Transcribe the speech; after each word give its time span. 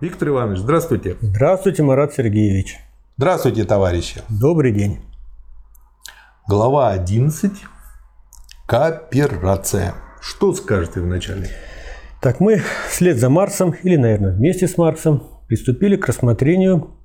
Виктор 0.00 0.28
Иванович, 0.28 0.60
здравствуйте. 0.60 1.18
Здравствуйте, 1.20 1.82
Марат 1.82 2.14
Сергеевич. 2.14 2.78
Здравствуйте, 3.18 3.64
товарищи. 3.64 4.22
Добрый 4.30 4.72
день. 4.72 5.00
Глава 6.48 6.88
11. 6.92 7.52
Кооперация. 8.66 9.92
Что 10.22 10.54
скажете 10.54 11.00
вначале? 11.00 11.50
Так, 12.22 12.40
мы 12.40 12.62
вслед 12.88 13.18
за 13.18 13.28
Марсом, 13.28 13.74
или, 13.82 13.96
наверное, 13.96 14.32
вместе 14.32 14.68
с 14.68 14.78
Марсом, 14.78 15.22
приступили 15.48 15.96
к 15.96 16.06
рассмотрению 16.06 16.96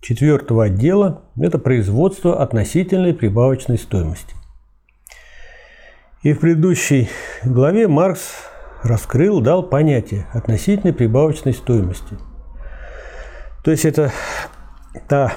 четвертого 0.00 0.66
отдела. 0.66 1.24
Это 1.36 1.58
производство 1.58 2.40
относительной 2.40 3.12
прибавочной 3.12 3.76
стоимости. 3.76 4.36
И 6.22 6.32
в 6.32 6.38
предыдущей 6.38 7.08
главе 7.42 7.88
Маркс 7.88 8.34
раскрыл, 8.84 9.40
дал 9.40 9.64
понятие 9.64 10.28
относительной 10.32 10.92
прибавочной 10.92 11.52
стоимости– 11.52 12.16
то 13.66 13.72
есть 13.72 13.84
это 13.84 14.12
та 15.08 15.34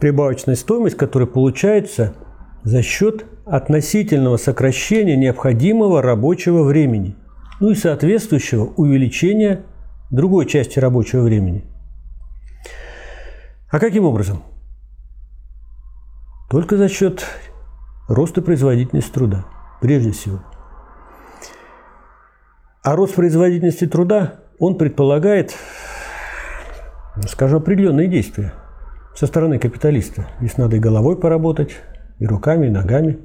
прибавочная 0.00 0.56
стоимость, 0.56 0.96
которая 0.96 1.28
получается 1.28 2.12
за 2.64 2.82
счет 2.82 3.24
относительного 3.46 4.36
сокращения 4.36 5.16
необходимого 5.16 6.02
рабочего 6.02 6.64
времени, 6.64 7.14
ну 7.60 7.70
и 7.70 7.76
соответствующего 7.76 8.64
увеличения 8.64 9.64
другой 10.10 10.46
части 10.46 10.80
рабочего 10.80 11.22
времени. 11.22 11.64
А 13.70 13.78
каким 13.78 14.06
образом? 14.06 14.42
Только 16.50 16.76
за 16.76 16.88
счет 16.88 17.24
роста 18.08 18.42
производительности 18.42 19.12
труда, 19.12 19.44
прежде 19.80 20.10
всего. 20.10 20.40
А 22.82 22.96
рост 22.96 23.14
производительности 23.14 23.86
труда, 23.86 24.40
он 24.58 24.76
предполагает 24.76 25.54
скажу, 27.28 27.58
определенные 27.58 28.08
действия 28.08 28.52
со 29.14 29.26
стороны 29.26 29.58
капиталиста. 29.58 30.28
Здесь 30.40 30.56
надо 30.56 30.76
и 30.76 30.80
головой 30.80 31.18
поработать, 31.18 31.76
и 32.18 32.26
руками, 32.26 32.66
и 32.66 32.70
ногами, 32.70 33.18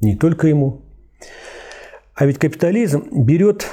не 0.00 0.16
только 0.16 0.48
ему. 0.48 0.82
А 2.14 2.26
ведь 2.26 2.38
капитализм 2.38 3.24
берет 3.24 3.66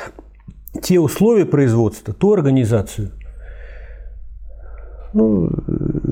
те 0.81 0.99
условия 0.99 1.45
производства, 1.45 2.13
ту 2.13 2.33
организацию, 2.33 3.11
ну, 5.13 5.49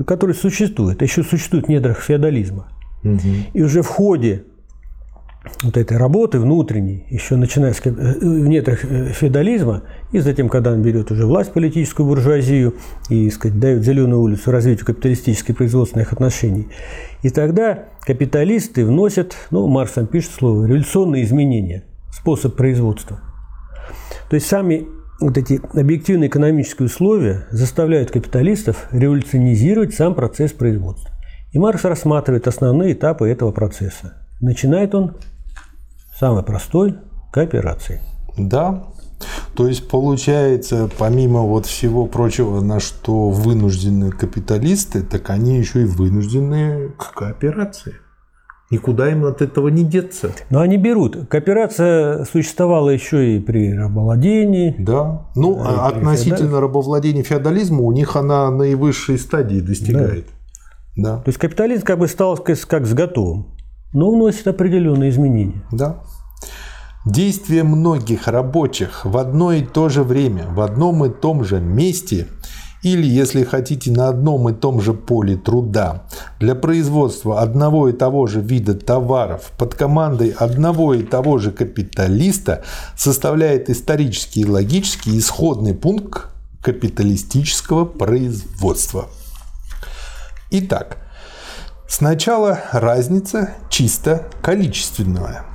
которые 0.06 0.34
существуют, 0.34 1.02
еще 1.02 1.22
существуют 1.22 1.66
в 1.66 1.68
недрах 1.68 2.00
феодализма. 2.00 2.68
Угу. 3.04 3.20
И 3.54 3.62
уже 3.62 3.82
в 3.82 3.86
ходе 3.86 4.44
вот 5.62 5.76
этой 5.76 5.96
работы 5.96 6.38
внутренней, 6.38 7.06
еще 7.10 7.36
начиная 7.36 7.72
с, 7.72 7.80
э, 7.84 7.90
в 7.90 8.48
недрах 8.48 8.84
э, 8.84 9.12
феодализма, 9.12 9.82
и 10.12 10.18
затем, 10.18 10.48
когда 10.48 10.72
он 10.72 10.82
берет 10.82 11.10
уже 11.10 11.26
власть 11.26 11.52
политическую 11.52 12.06
буржуазию 12.06 12.74
и 13.08 13.30
сказать, 13.30 13.58
дает 13.58 13.84
зеленую 13.84 14.20
улицу 14.20 14.50
развитию 14.50 14.86
капиталистических 14.86 15.56
производственных 15.56 16.12
отношений, 16.12 16.68
и 17.22 17.30
тогда 17.30 17.86
капиталисты 18.00 18.84
вносят, 18.84 19.36
ну, 19.50 19.66
Маркс 19.68 19.92
там 19.92 20.06
пишет 20.06 20.32
слово, 20.32 20.66
революционные 20.66 21.24
изменения, 21.24 21.84
способ 22.10 22.56
производства. 22.56 23.20
То 24.30 24.34
есть 24.34 24.46
сами 24.46 24.86
вот 25.20 25.36
эти 25.38 25.60
объективные 25.74 26.28
экономические 26.28 26.86
условия 26.86 27.46
заставляют 27.50 28.10
капиталистов 28.10 28.88
революционизировать 28.92 29.94
сам 29.94 30.14
процесс 30.14 30.52
производства. 30.52 31.10
И 31.52 31.58
Маркс 31.58 31.84
рассматривает 31.84 32.46
основные 32.46 32.92
этапы 32.92 33.28
этого 33.28 33.50
процесса. 33.52 34.27
Начинает 34.40 34.94
он 34.94 35.16
самой 36.18 36.42
простой 36.42 36.96
кооперации. 37.32 38.00
Да, 38.36 38.84
то 39.54 39.66
есть 39.66 39.88
получается, 39.88 40.88
помимо 40.98 41.40
вот 41.40 41.66
всего 41.66 42.06
прочего, 42.06 42.60
на 42.60 42.80
что 42.80 43.30
вынуждены 43.30 44.12
капиталисты, 44.12 45.02
так 45.02 45.30
они 45.30 45.58
еще 45.58 45.82
и 45.82 45.84
вынуждены 45.84 46.90
к 46.96 47.14
кооперации. 47.14 47.94
Никуда 48.70 49.10
им 49.10 49.24
от 49.24 49.40
этого 49.40 49.68
не 49.68 49.82
деться. 49.82 50.30
Но 50.50 50.60
они 50.60 50.76
берут. 50.76 51.16
Кооперация 51.28 52.24
существовала 52.26 52.90
еще 52.90 53.36
и 53.36 53.40
при 53.40 53.72
рабовладении. 53.72 54.76
Да. 54.78 55.26
Ну, 55.34 55.56
да, 55.56 55.86
относительно 55.86 56.36
феодализма. 56.36 56.60
рабовладения 56.60 57.22
феодализма 57.22 57.80
у 57.80 57.92
них 57.92 58.14
она 58.14 58.50
наивысшей 58.50 59.18
стадии 59.18 59.60
достигает. 59.60 60.26
Да. 60.96 61.16
да. 61.16 61.22
То 61.22 61.28
есть 61.30 61.38
капитализм 61.38 61.82
как 61.82 61.98
бы 61.98 62.08
стал 62.08 62.36
как 62.36 62.86
с 62.86 62.92
готовым 62.92 63.57
но 63.92 64.10
вносит 64.10 64.46
определенные 64.46 65.10
изменения. 65.10 65.62
Да. 65.72 66.02
Действие 67.06 67.62
многих 67.62 68.28
рабочих 68.28 69.04
в 69.04 69.16
одно 69.16 69.52
и 69.52 69.62
то 69.62 69.88
же 69.88 70.02
время, 70.02 70.46
в 70.48 70.60
одном 70.60 71.04
и 71.04 71.10
том 71.10 71.44
же 71.44 71.60
месте 71.60 72.26
или, 72.82 73.06
если 73.06 73.42
хотите, 73.44 73.90
на 73.90 74.08
одном 74.08 74.48
и 74.48 74.52
том 74.52 74.80
же 74.80 74.94
поле 74.94 75.36
труда 75.36 76.04
для 76.38 76.54
производства 76.54 77.40
одного 77.40 77.88
и 77.88 77.92
того 77.92 78.26
же 78.26 78.40
вида 78.40 78.74
товаров 78.74 79.52
под 79.58 79.74
командой 79.74 80.30
одного 80.30 80.94
и 80.94 81.02
того 81.02 81.38
же 81.38 81.50
капиталиста 81.50 82.62
составляет 82.96 83.68
исторический 83.68 84.42
и 84.42 84.46
логический 84.46 85.18
исходный 85.18 85.74
пункт 85.74 86.28
капиталистического 86.62 87.84
производства. 87.84 89.08
Итак, 90.50 91.07
Сначала 91.90 92.60
разница 92.70 93.54
чисто 93.70 94.28
количественная. 94.42 95.46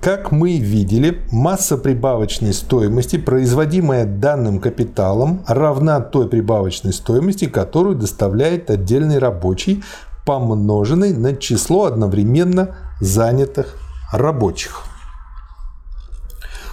Как 0.00 0.32
мы 0.32 0.56
видели, 0.56 1.22
масса 1.30 1.76
прибавочной 1.76 2.54
стоимости, 2.54 3.18
производимая 3.18 4.06
данным 4.06 4.58
капиталом, 4.58 5.44
равна 5.46 6.00
той 6.00 6.28
прибавочной 6.28 6.94
стоимости, 6.94 7.46
которую 7.46 7.94
доставляет 7.94 8.70
отдельный 8.70 9.18
рабочий, 9.18 9.84
помноженный 10.24 11.12
на 11.12 11.36
число 11.36 11.84
одновременно 11.84 12.74
занятых 12.98 13.76
рабочих. 14.10 14.84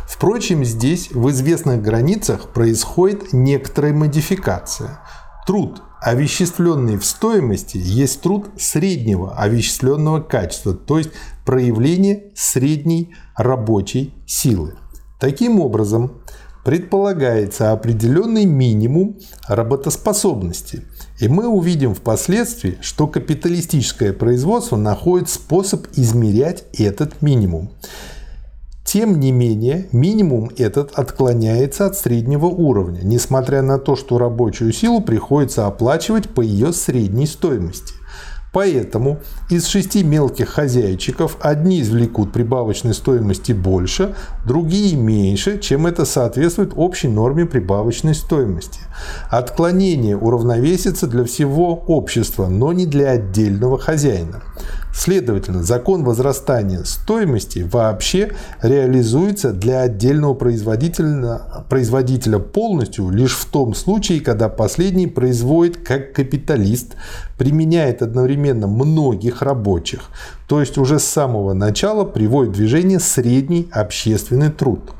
Впрочем, 0.08 0.64
здесь 0.64 1.12
в 1.12 1.30
известных 1.30 1.82
границах 1.82 2.50
происходит 2.50 3.34
некоторая 3.34 3.94
модификация. 3.94 5.02
Труд, 5.46 5.82
овеществленный 6.02 6.98
в 6.98 7.06
стоимости 7.06 7.78
есть 7.78 8.22
труд 8.22 8.48
среднего 8.58 9.36
овеществленного 9.36 10.22
качества, 10.22 10.74
то 10.74 10.98
есть 10.98 11.12
проявление 11.46 12.32
средней 12.36 13.14
рабочей 13.36 14.14
силы. 14.26 14.76
Таким 15.20 15.60
образом, 15.60 16.22
предполагается 16.64 17.72
определенный 17.72 18.46
минимум 18.46 19.18
работоспособности. 19.48 20.84
И 21.20 21.28
мы 21.28 21.48
увидим 21.48 21.96
впоследствии, 21.96 22.78
что 22.82 23.08
капиталистическое 23.08 24.14
производство 24.14 24.76
находит 24.76 25.30
способ 25.30 25.88
измерять 25.96 26.66
этот 26.78 27.22
минимум. 27.22 27.72
Тем 28.92 29.20
не 29.20 29.32
менее, 29.32 29.88
минимум 29.92 30.50
этот 30.58 30.94
отклоняется 30.98 31.86
от 31.86 31.96
среднего 31.96 32.48
уровня, 32.48 33.02
несмотря 33.04 33.62
на 33.62 33.78
то, 33.78 33.96
что 33.96 34.18
рабочую 34.18 34.74
силу 34.74 35.00
приходится 35.00 35.68
оплачивать 35.68 36.28
по 36.28 36.42
ее 36.42 36.74
средней 36.74 37.28
стоимости. 37.28 37.94
Поэтому 38.52 39.20
из 39.52 39.68
шести 39.68 40.04
мелких 40.04 40.50
хозяйчиков 40.50 41.38
одни 41.40 41.82
извлекут 41.82 42.34
прибавочной 42.34 42.96
стоимости 42.96 43.52
больше, 43.52 44.16
другие 44.44 44.96
меньше, 44.96 45.60
чем 45.60 45.86
это 45.86 46.04
соответствует 46.04 46.72
общей 46.76 47.10
норме 47.10 47.46
прибавочной 47.46 48.16
стоимости. 48.16 48.80
Отклонение 49.30 50.18
уравновесится 50.18 51.06
для 51.06 51.26
всего 51.26 51.76
общества, 51.76 52.48
но 52.48 52.74
не 52.74 52.88
для 52.88 53.12
отдельного 53.12 53.78
хозяина. 53.78 54.42
Следовательно, 54.94 55.64
закон 55.64 56.04
возрастания 56.04 56.84
стоимости 56.84 57.60
вообще 57.60 58.32
реализуется 58.62 59.54
для 59.54 59.82
отдельного 59.82 60.34
производителя, 60.34 61.42
производителя 61.70 62.40
полностью 62.40 63.10
лишь 63.10 63.36
в 63.36 63.46
том 63.46 63.76
случае, 63.76 64.20
когда 64.20 64.50
последний 64.50 65.08
производит 65.08 65.78
как 65.78 66.14
капиталист, 66.14 66.96
применяет 67.38 68.02
одновременно 68.02 68.68
многих 68.68 69.42
рабочих, 69.42 70.02
то 70.48 70.60
есть 70.60 70.78
уже 70.78 71.00
с 71.00 71.06
самого 71.06 71.54
начала 71.54 72.04
приводит 72.04 72.54
в 72.54 72.58
движение 72.58 73.00
средний 73.00 73.70
общественный 73.72 74.50
труд. 74.50 74.92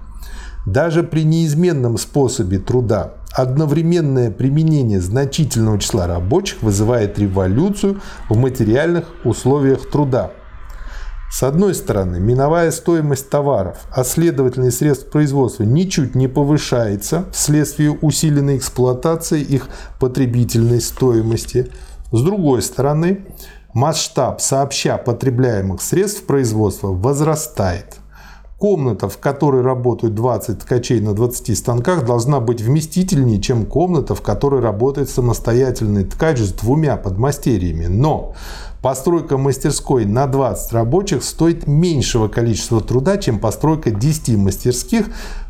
Даже 0.66 1.04
при 1.04 1.24
неизменном 1.24 1.98
способе 1.98 2.60
труда 2.60 3.14
одновременное 3.32 4.32
применение 4.32 5.02
значительного 5.02 5.80
числа 5.80 6.08
рабочих 6.08 6.62
вызывает 6.62 7.20
революцию 7.20 8.02
в 8.30 8.38
материальных 8.38 9.06
условиях 9.24 9.90
труда. 9.90 10.32
С 11.32 11.44
одной 11.44 11.76
стороны, 11.76 12.20
миновая 12.20 12.72
стоимость 12.72 13.30
товаров, 13.30 13.78
а 13.92 14.04
следовательно 14.04 14.66
и 14.66 14.72
средств 14.72 15.12
производства 15.12 15.64
ничуть 15.64 16.16
не 16.16 16.28
повышается 16.28 17.26
вследствие 17.32 17.92
усиленной 17.92 18.58
эксплуатации 18.58 19.42
их 19.42 19.68
потребительной 20.00 20.82
стоимости. 20.82 21.72
С 22.12 22.24
другой 22.24 22.64
стороны, 22.64 23.28
масштаб 23.74 24.42
сообща 24.42 24.98
потребляемых 24.98 25.84
средств 25.84 26.24
производства 26.26 26.88
возрастает– 26.88 27.98
Комната, 28.60 29.08
в 29.08 29.18
которой 29.20 29.62
работают 29.62 30.16
20 30.16 30.60
ткачей 30.60 31.00
на 31.00 31.14
20 31.14 31.58
станках, 31.58 32.06
должна 32.06 32.42
быть 32.42 32.60
вместительнее, 32.60 33.40
чем 33.40 33.66
комната, 33.66 34.16
в 34.16 34.22
которой 34.22 34.60
работает 34.60 35.10
самостоятельный 35.10 36.04
ткач 36.04 36.40
с 36.40 36.52
двумя 36.52 36.98
подмастерьями. 36.98 37.86
Но 37.86 38.36
постройка 38.82 39.38
мастерской 39.38 40.04
на 40.04 40.28
20 40.28 40.74
рабочих 40.74 41.24
стоит 41.24 41.68
меньшего 41.68 42.28
количества 42.28 42.82
труда, 42.82 43.16
чем 43.16 43.40
постройка 43.40 43.92
10 43.92 44.36
мастерских 44.36 45.06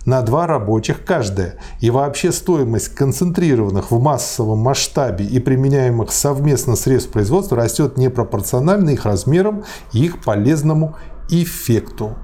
на 0.06 0.22
2 0.22 0.46
рабочих 0.46 1.04
каждая. 1.04 1.56
И 1.80 1.90
вообще 1.90 2.32
стоимость 2.32 2.90
концентрированных 2.90 3.90
в 3.90 4.00
массовом 4.00 4.60
масштабе 4.60 5.26
и 5.26 5.40
применяемых 5.40 6.12
совместно 6.12 6.76
средств 6.76 7.12
производства 7.12 7.58
растет 7.58 7.98
непропорционально 7.98 8.92
их 8.92 9.06
размерам 9.06 9.64
и 9.94 10.06
их 10.06 10.22
полезному 10.24 10.96
эффекту. 11.32 12.16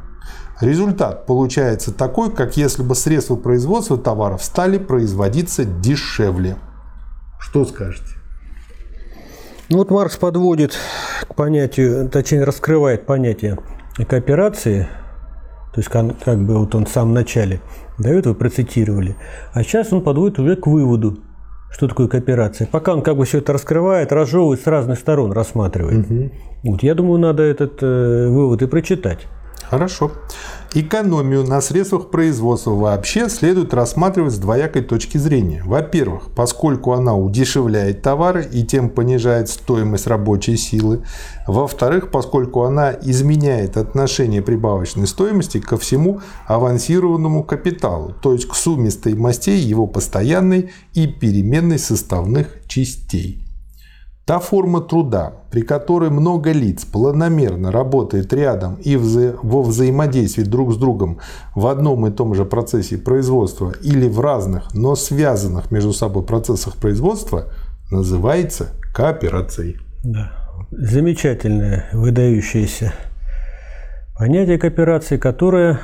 Результат 0.62 1.25
получается 1.25 1.94
такой, 1.94 2.31
как 2.31 2.56
если 2.56 2.81
бы 2.81 2.96
средства 2.96 3.36
производства 3.36 3.98
товаров 3.98 4.44
стали 4.44 4.78
производиться 4.78 5.66
дешевле. 5.66 6.56
Что 7.40 7.66
скажете? 7.66 8.16
Ну 9.69 9.80
вот 9.80 9.92
Маркс 9.92 10.16
подводит 10.16 10.78
к 11.28 11.36
понятию, 11.36 12.07
точнее 12.10 12.44
раскрывает 12.44 13.06
понятие 13.06 13.57
кооперации, 14.07 14.88
то 15.74 15.80
есть 15.80 15.90
как, 15.90 16.18
как 16.24 16.40
бы 16.40 16.60
вот 16.60 16.74
он 16.75 16.86
в 16.86 16.90
самом 16.90 17.13
начале 17.13 17.62
дает, 17.98 18.25
вы 18.28 18.36
процитировали, 18.36 19.16
а 19.54 19.63
сейчас 19.63 19.92
он 19.92 20.04
подводит 20.04 20.40
уже 20.40 20.56
к 20.56 20.68
выводу, 20.68 21.18
что 21.72 21.88
такое 21.88 22.08
кооперация. 22.08 22.68
Пока 22.72 22.94
он 22.94 23.01
как 23.01 23.18
бы 23.18 23.25
все 23.25 23.40
это 23.40 23.54
раскрывает, 23.54 24.12
разжевывает 24.13 24.62
с 24.62 24.68
разных 24.68 25.00
сторон, 25.00 25.31
рассматривает. 25.34 26.10
Угу. 26.10 26.31
Вот 26.63 26.84
я 26.84 26.94
думаю, 26.94 27.19
надо 27.19 27.44
этот 27.44 27.81
э, 27.81 28.28
вывод 28.30 28.62
и 28.62 28.68
прочитать. 28.68 29.28
Хорошо. 29.63 30.12
Экономию 30.74 31.44
на 31.44 31.62
средствах 31.62 32.10
производства 32.10 32.72
вообще 32.72 33.30
следует 33.30 33.74
рассматривать 33.74 34.34
с 34.34 34.38
двоякой 34.38 34.81
точки 34.81 35.18
зрения. 35.18 35.63
Во-первых, 35.66 36.24
поскольку 36.36 36.92
она 36.92 37.16
удешевляет 37.16 38.02
товары 38.02 38.46
и 38.52 38.66
тем 38.66 38.90
понижает 38.90 39.48
стоимость 39.48 40.06
рабочей 40.06 40.57
силы. 40.57 41.04
Во-вторых, 41.48 42.12
поскольку 42.12 42.63
она 42.63 42.92
изменяет 42.92 43.78
отношение 43.78 44.42
прибавочной 44.42 45.07
стоимости 45.07 45.62
ко 45.62 45.78
всему 45.78 46.19
авансированному 46.46 47.46
капиталу, 47.46 48.13
то 48.22 48.34
есть 48.34 48.48
к 48.48 48.54
сумме 48.54 48.92
стоимостей 48.92 49.58
его 49.58 49.88
постоянной 49.88 50.72
и 50.94 51.08
переменной 51.08 51.80
составных 51.80 52.48
частей. 52.68 53.45
Та 54.25 54.39
форма 54.39 54.81
труда, 54.81 55.33
при 55.51 55.62
которой 55.62 56.10
много 56.10 56.51
лиц 56.51 56.83
планомерно 56.83 57.72
работает 57.72 58.33
рядом 58.33 58.75
и 58.75 58.95
вза 58.95 59.36
во 59.44 59.62
взаимодействии 59.62 60.44
друг 60.44 60.74
с 60.74 60.77
другом 60.77 61.19
в 61.54 61.68
одном 61.68 62.07
и 62.07 62.12
том 62.12 62.33
же 62.33 62.44
процессе 62.44 62.98
производства 62.98 63.72
или 63.83 64.10
в 64.10 64.19
разных, 64.19 64.74
но 64.74 64.95
связанных 64.95 65.69
между 65.69 65.94
собой 65.94 66.24
процессах 66.24 66.77
производства, 66.77 67.50
называется 67.92 68.69
кооперацией. 68.95 69.77
Да. 70.04 70.31
Замечательное, 70.72 71.86
выдающееся 71.94 72.94
понятие 74.18 74.57
кооперации, 74.57 75.18
которое, 75.18 75.81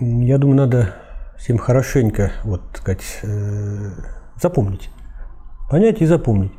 я 0.00 0.38
думаю, 0.38 0.56
надо 0.56 0.94
всем 1.38 1.58
хорошенько 1.58 2.32
вот, 2.44 2.62
сказать, 2.72 3.04
э, 3.22 3.90
запомнить. 4.40 4.88
Понять 5.68 6.00
и 6.00 6.06
запомнить 6.06 6.52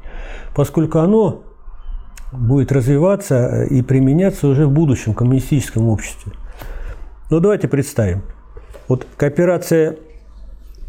поскольку 0.55 0.99
оно 0.99 1.43
будет 2.31 2.71
развиваться 2.71 3.63
и 3.63 3.81
применяться 3.81 4.47
уже 4.47 4.65
в 4.65 4.71
будущем 4.71 5.13
коммунистическом 5.13 5.87
обществе. 5.87 6.33
Но 7.29 7.39
давайте 7.39 7.67
представим. 7.67 8.23
Вот 8.87 9.07
кооперация 9.17 9.97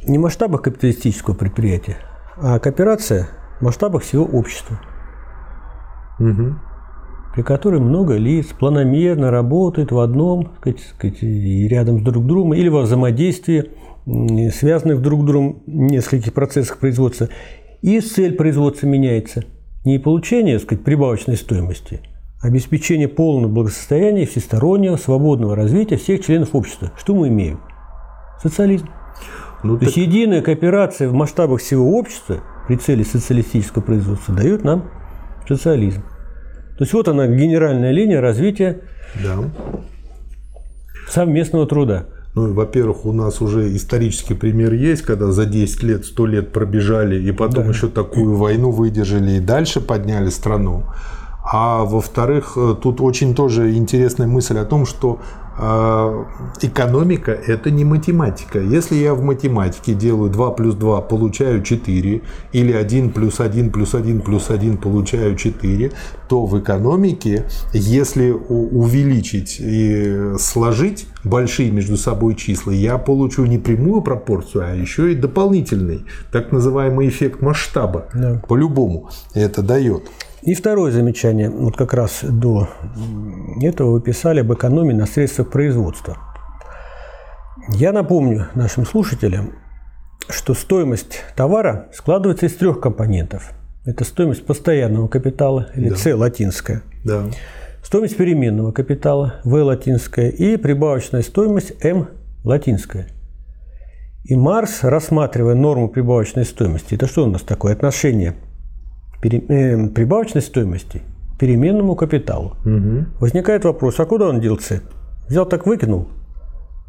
не 0.06 0.18
в 0.18 0.20
масштабах 0.20 0.62
капиталистического 0.62 1.34
предприятия, 1.34 1.96
а 2.36 2.58
кооперация 2.58 3.28
в 3.60 3.64
масштабах 3.64 4.02
всего 4.02 4.24
общества, 4.24 4.80
угу. 6.18 6.54
при 7.34 7.42
которой 7.42 7.80
много 7.80 8.16
лиц 8.16 8.46
планомерно 8.46 9.30
работают 9.30 9.92
в 9.92 9.98
одном, 9.98 10.52
сказать, 10.58 10.80
сказать, 10.80 11.22
и 11.22 11.68
рядом 11.68 12.00
с 12.00 12.02
друг 12.02 12.26
другом, 12.26 12.54
или 12.54 12.68
во 12.68 12.82
взаимодействии, 12.82 13.70
связанных 14.50 15.00
друг 15.00 15.22
с 15.22 15.24
другом 15.24 15.62
нескольких 15.66 16.32
процессах 16.32 16.78
производства, 16.78 17.28
и 17.84 18.00
цель 18.00 18.34
производства 18.34 18.86
меняется– 18.86 19.44
не 19.84 19.98
получение, 19.98 20.56
так 20.56 20.64
сказать, 20.64 20.84
прибавочной 20.84 21.36
стоимости, 21.36 22.00
а 22.42 22.46
обеспечение 22.46 23.08
полного 23.08 23.52
благосостояния 23.52 24.24
всестороннего 24.24 24.96
свободного 24.96 25.54
развития 25.54 25.98
всех 25.98 26.24
членов 26.24 26.54
общества. 26.54 26.92
Что 26.96 27.14
мы 27.14 27.28
имеем? 27.28 27.60
Социализм. 28.42 28.88
Ну, 29.62 29.74
То 29.74 29.80
так... 29.80 29.88
есть 29.88 29.98
единая 29.98 30.40
кооперация 30.40 31.10
в 31.10 31.12
масштабах 31.12 31.60
всего 31.60 31.98
общества 31.98 32.38
при 32.66 32.76
цели 32.76 33.02
социалистического 33.02 33.82
производства 33.82 34.34
дает 34.34 34.64
нам 34.64 34.90
социализм. 35.46 36.02
То 36.78 36.84
есть 36.84 36.94
вот 36.94 37.08
она 37.08 37.26
генеральная 37.26 37.90
линия 37.90 38.22
развития 38.22 38.80
да. 39.22 39.44
совместного 41.10 41.66
труда. 41.66 42.06
Ну, 42.34 42.52
во-первых, 42.52 43.06
у 43.06 43.12
нас 43.12 43.40
уже 43.40 43.76
исторический 43.76 44.34
пример 44.34 44.72
есть, 44.72 45.02
когда 45.02 45.30
за 45.30 45.46
10 45.46 45.82
лет, 45.84 46.04
100 46.04 46.26
лет 46.26 46.52
пробежали, 46.52 47.22
и 47.22 47.30
потом 47.30 47.64
да. 47.64 47.70
еще 47.70 47.88
такую 47.88 48.34
войну 48.34 48.70
выдержали 48.72 49.36
и 49.36 49.40
дальше 49.40 49.80
подняли 49.80 50.30
страну. 50.30 50.84
А 51.44 51.84
во-вторых, 51.84 52.54
э, 52.56 52.74
тут 52.82 53.00
очень 53.00 53.34
тоже 53.34 53.74
интересная 53.74 54.26
мысль 54.26 54.58
о 54.58 54.64
том, 54.64 54.84
что 54.84 55.20
экономика– 55.56 57.30
это 57.46 57.70
не 57.70 57.84
математика. 57.84 58.58
Если 58.58 58.96
я 58.96 59.14
в 59.14 59.22
математике 59.22 59.94
делаю 59.94 60.30
2 60.30 60.50
плюс 60.52 60.74
2, 60.74 61.00
получаю 61.02 61.62
4, 61.62 62.22
или 62.52 62.72
1 62.72 63.10
плюс 63.12 63.40
1 63.40 63.70
плюс 63.70 63.94
1 63.94 64.20
плюс 64.20 64.50
1 64.50 64.76
получаю 64.78 65.36
4, 65.36 65.92
то 66.28 66.46
в 66.46 66.58
экономике, 66.58 67.44
если 67.72 68.30
увеличить 68.30 69.58
и 69.60 70.32
сложить 70.38 71.06
большие 71.22 71.70
между 71.70 71.96
собой 71.96 72.34
числа, 72.34 72.72
я 72.72 72.98
получу 72.98 73.46
не 73.46 73.58
прямую 73.58 74.02
пропорцию, 74.02 74.64
а 74.66 74.74
еще 74.74 75.12
и 75.12 75.14
дополнительный, 75.14 76.04
так 76.32 76.52
называемый 76.52 77.08
эффект 77.08 77.40
масштаба. 77.42 78.06
Да. 78.12 78.42
По-любому 78.48 79.10
это 79.34 79.62
дает. 79.62 80.10
И 80.44 80.52
второе 80.52 80.92
замечание, 80.92 81.48
вот 81.48 81.74
как 81.74 81.94
раз 81.94 82.20
до 82.22 82.68
этого 83.62 83.92
вы 83.92 84.02
писали 84.02 84.40
об 84.40 84.52
экономии 84.52 84.92
на 84.92 85.06
средствах 85.06 85.50
производства. 85.50 86.18
Я 87.70 87.92
напомню 87.92 88.48
нашим 88.54 88.84
слушателям, 88.84 89.52
что 90.28 90.52
стоимость 90.52 91.22
товара 91.34 91.88
складывается 91.94 92.44
из 92.44 92.54
трех 92.56 92.80
компонентов. 92.80 93.52
Это 93.86 94.04
стоимость 94.04 94.44
постоянного 94.44 95.08
капитала, 95.08 95.70
или 95.74 95.88
да. 95.88 95.96
С 95.96 96.14
латинская. 96.14 96.82
Да. 97.04 97.24
Стоимость 97.82 98.16
переменного 98.18 98.72
капитала, 98.72 99.36
В 99.44 99.54
латинская. 99.62 100.28
И 100.28 100.58
прибавочная 100.58 101.22
стоимость, 101.22 101.72
М 101.82 102.08
латинская. 102.44 103.08
И 104.24 104.34
Марс, 104.34 104.82
рассматривая 104.82 105.54
норму 105.54 105.88
прибавочной 105.88 106.44
стоимости, 106.44 106.94
это 106.94 107.06
что 107.06 107.24
у 107.24 107.30
нас 107.30 107.40
такое 107.40 107.72
отношение 107.72 108.34
Э, 109.22 109.88
прибавочной 109.88 110.42
стоимости 110.42 111.02
переменному 111.38 111.96
капиталу. 111.96 112.56
Угу. 112.64 113.06
Возникает 113.20 113.64
вопрос, 113.64 113.98
а 113.98 114.04
куда 114.04 114.28
он 114.28 114.40
делся? 114.40 114.82
Взял 115.28 115.46
так 115.46 115.66
выкинул? 115.66 116.08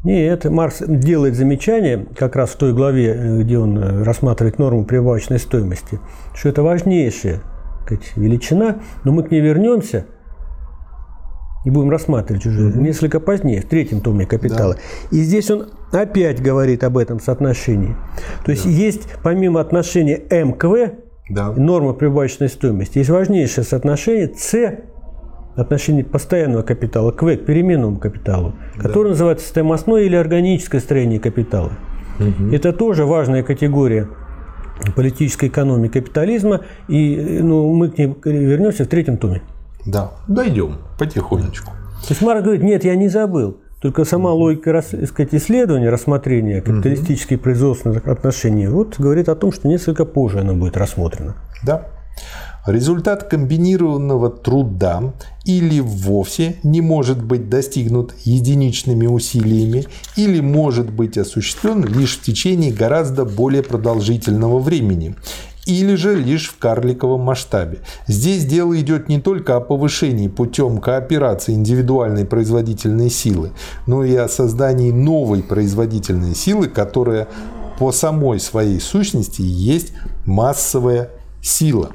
Нет, 0.04 0.44
Марс 0.44 0.82
делает 0.86 1.34
замечание, 1.34 2.06
как 2.16 2.36
раз 2.36 2.50
в 2.50 2.56
той 2.56 2.72
главе, 2.72 3.14
э, 3.14 3.42
где 3.42 3.58
он 3.58 3.76
э, 3.78 4.02
рассматривает 4.02 4.58
норму 4.58 4.84
прибавочной 4.84 5.38
стоимости, 5.38 5.98
что 6.34 6.48
это 6.48 6.62
важнейшая 6.62 7.40
сказать, 7.86 8.12
величина, 8.16 8.78
но 9.04 9.12
мы 9.12 9.22
к 9.22 9.30
ней 9.30 9.40
вернемся 9.40 10.06
и 11.64 11.70
будем 11.70 11.90
рассматривать 11.90 12.46
уже 12.46 12.68
угу. 12.68 12.78
несколько 12.78 13.18
позднее, 13.18 13.62
в 13.62 13.66
третьем 13.66 14.00
томе 14.00 14.26
капитала. 14.26 14.74
Да. 14.74 15.16
И 15.16 15.22
здесь 15.22 15.50
он 15.50 15.70
опять 15.92 16.40
говорит 16.40 16.84
об 16.84 16.98
этом 16.98 17.18
соотношении. 17.18 17.96
То 18.44 18.52
есть 18.52 18.64
да. 18.64 18.70
есть 18.70 19.08
помимо 19.22 19.60
отношения 19.60 20.22
М 20.30 20.52
к 20.52 20.68
В, 20.68 20.90
да. 21.28 21.52
норма 21.52 21.92
прибавочной 21.92 22.48
стоимости. 22.48 22.98
Есть 22.98 23.10
важнейшее 23.10 23.64
соотношение 23.64 24.32
С 24.34 24.78
отношение 25.56 26.04
постоянного 26.04 26.62
капитала 26.62 27.10
к 27.12 27.22
В, 27.22 27.36
к 27.36 27.46
переменному 27.46 27.98
капиталу, 27.98 28.54
который 28.76 29.04
да. 29.04 29.10
называется 29.10 29.48
стоимостное 29.48 30.02
или 30.02 30.14
органическое 30.14 30.80
строение 30.80 31.18
капитала. 31.18 31.72
Угу. 32.18 32.54
Это 32.54 32.72
тоже 32.72 33.04
важная 33.06 33.42
категория 33.42 34.08
политической 34.94 35.48
экономии 35.48 35.88
капитализма, 35.88 36.62
и 36.88 37.40
ну, 37.42 37.72
мы 37.72 37.90
к 37.90 37.98
ней 37.98 38.14
вернемся 38.24 38.84
в 38.84 38.88
третьем 38.88 39.16
томе. 39.16 39.42
Да, 39.86 40.12
дойдем 40.28 40.78
потихонечку. 40.98 41.70
То 42.02 42.10
есть 42.10 42.20
Марк 42.20 42.42
говорит, 42.42 42.62
нет, 42.62 42.84
я 42.84 42.94
не 42.94 43.08
забыл. 43.08 43.58
Только 43.80 44.04
сама 44.04 44.32
логика 44.32 44.82
сказать, 44.82 45.34
исследования, 45.34 45.90
рассмотрения 45.90 46.62
капиталистических 46.62 47.40
производственных 47.40 48.08
отношений 48.08 48.68
вот, 48.68 48.98
говорит 48.98 49.28
о 49.28 49.34
том, 49.34 49.52
что 49.52 49.68
несколько 49.68 50.04
позже 50.04 50.40
она 50.40 50.54
будет 50.54 50.76
рассмотрена. 50.76 51.36
Да. 51.62 51.88
Результат 52.66 53.24
комбинированного 53.24 54.28
труда 54.28 55.12
или 55.44 55.78
вовсе 55.78 56.56
не 56.64 56.80
может 56.80 57.22
быть 57.22 57.48
достигнут 57.48 58.14
единичными 58.24 59.06
усилиями, 59.06 59.84
или 60.16 60.40
может 60.40 60.90
быть 60.90 61.16
осуществлен 61.16 61.84
лишь 61.84 62.18
в 62.18 62.22
течение 62.22 62.72
гораздо 62.72 63.24
более 63.24 63.62
продолжительного 63.62 64.58
времени, 64.58 65.14
или 65.66 65.96
же 65.96 66.14
лишь 66.14 66.48
в 66.48 66.58
карликовом 66.58 67.20
масштабе. 67.22 67.80
Здесь 68.06 68.44
дело 68.44 68.80
идет 68.80 69.08
не 69.08 69.20
только 69.20 69.56
о 69.56 69.60
повышении 69.60 70.28
путем 70.28 70.78
кооперации 70.78 71.52
индивидуальной 71.52 72.24
производительной 72.24 73.10
силы, 73.10 73.50
но 73.86 74.04
и 74.04 74.14
о 74.14 74.28
создании 74.28 74.92
новой 74.92 75.42
производительной 75.42 76.34
силы, 76.34 76.68
которая 76.68 77.28
по 77.78 77.92
самой 77.92 78.40
своей 78.40 78.80
сущности 78.80 79.42
есть 79.42 79.92
массовая 80.24 81.10
сила. 81.42 81.90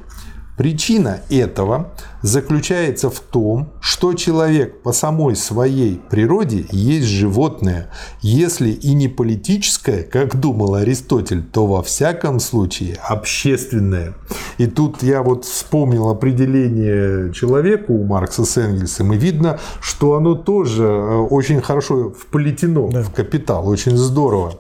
Причина 0.62 1.22
этого 1.32 1.90
заключается 2.22 3.10
в 3.10 3.20
том, 3.20 3.72
что 3.80 4.14
человек 4.14 4.84
по 4.84 4.94
самой 4.94 5.36
своей 5.36 6.00
природе 6.12 6.68
есть 6.70 7.08
животное, 7.08 7.90
если 8.22 8.70
и 8.70 8.94
не 8.94 9.08
политическое, 9.08 10.04
как 10.04 10.40
думал 10.40 10.76
Аристотель, 10.76 11.42
то 11.42 11.66
во 11.66 11.82
всяком 11.82 12.40
случае 12.40 13.00
общественное. 13.10 14.14
И 14.60 14.68
тут 14.68 15.02
я 15.02 15.24
вот 15.24 15.46
вспомнил 15.46 16.10
определение 16.10 17.34
человека 17.34 17.90
у 17.90 18.04
Маркса 18.04 18.46
с 18.46 18.56
Энгельсом, 18.56 19.14
и 19.14 19.18
видно, 19.18 19.60
что 19.82 20.14
оно 20.14 20.36
тоже 20.36 20.84
э, 20.84 21.16
очень 21.32 21.60
хорошо 21.60 22.12
вплетено 22.12 22.88
да. 22.92 23.02
в 23.02 23.12
капитал, 23.12 23.68
очень 23.68 23.98
здорово. 23.98 24.60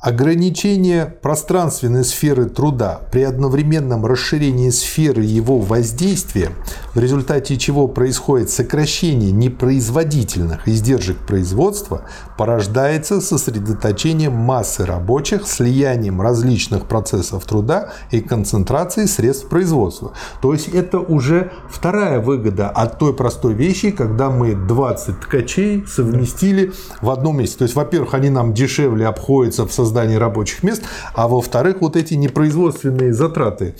Ограничение 0.00 1.06
пространственной 1.06 2.04
сферы 2.04 2.44
труда 2.44 3.00
при 3.10 3.22
одновременном 3.22 4.06
расширении 4.06 4.70
сферы 4.70 5.24
его 5.24 5.58
воздействия, 5.58 6.52
в 6.94 7.00
результате 7.00 7.56
чего 7.56 7.88
происходит 7.88 8.48
сокращение 8.48 9.32
непроизводительных 9.32 10.68
издержек 10.68 11.16
производства, 11.26 12.02
порождается 12.36 13.20
сосредоточением 13.20 14.34
массы 14.34 14.86
рабочих, 14.86 15.48
слиянием 15.48 16.22
различных 16.22 16.86
процессов 16.86 17.44
труда 17.44 17.90
и 18.12 18.20
концентрацией 18.20 19.08
средств 19.08 19.48
производства. 19.48 20.12
То 20.40 20.52
есть 20.52 20.68
это 20.68 21.00
уже 21.00 21.50
вторая 21.68 22.20
выгода 22.20 22.68
от 22.68 23.00
той 23.00 23.14
простой 23.14 23.54
вещи, 23.54 23.90
когда 23.90 24.30
мы 24.30 24.54
20 24.54 25.22
ткачей 25.22 25.84
совместили 25.88 26.72
в 27.00 27.10
одном 27.10 27.38
месте. 27.38 27.58
То 27.58 27.64
есть, 27.64 27.74
во-первых, 27.74 28.14
они 28.14 28.30
нам 28.30 28.54
дешевле 28.54 29.08
обходятся 29.08 29.66
в 29.66 29.72
создании 29.72 29.87
создании 29.88 30.16
рабочих 30.16 30.62
мест, 30.62 30.82
а 31.14 31.28
во-вторых, 31.28 31.80
вот 31.80 31.96
эти 31.96 32.14
непроизводственные 32.14 33.12
затраты 33.12 33.74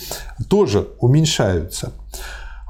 тоже 0.49 0.89
уменьшаются. 0.99 1.93